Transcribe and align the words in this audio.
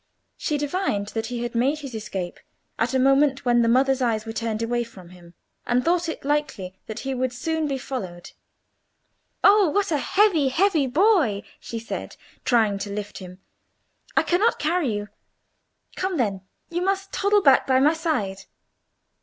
She 0.35 0.57
divined 0.57 1.09
that 1.09 1.27
he 1.27 1.43
had 1.43 1.53
made 1.53 1.81
his 1.81 1.93
escape 1.93 2.39
at 2.79 2.95
a 2.95 2.97
moment 2.97 3.45
when 3.45 3.61
the 3.61 3.67
mother's 3.67 4.01
eyes 4.01 4.25
were 4.25 4.33
turned 4.33 4.63
away 4.63 4.83
from 4.83 5.09
him, 5.09 5.35
and 5.67 5.85
thought 5.85 6.09
it 6.09 6.25
likely 6.25 6.73
that 6.87 7.01
he 7.01 7.13
would 7.13 7.31
soon 7.31 7.67
be 7.67 7.77
followed. 7.77 8.31
"Oh, 9.43 9.69
what 9.69 9.91
a 9.91 9.99
heavy, 9.99 10.47
heavy 10.47 10.87
boy!" 10.87 11.43
she 11.59 11.77
said, 11.77 12.15
trying 12.43 12.79
to 12.79 12.89
lift 12.91 13.19
him. 13.19 13.41
"I 14.17 14.23
cannot 14.23 14.57
carry 14.57 14.91
you. 14.91 15.09
Come, 15.95 16.17
then, 16.17 16.41
you 16.71 16.81
must 16.81 17.11
toddle 17.13 17.43
back 17.43 17.67
by 17.67 17.79
my 17.79 17.93
side." 17.93 18.45